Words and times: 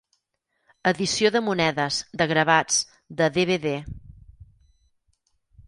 Edició 0.91 1.31
de 1.35 1.41
monedes, 1.49 1.99
de 2.23 2.27
gravats, 2.33 2.81
de 3.21 3.29
DVD. 3.39 3.77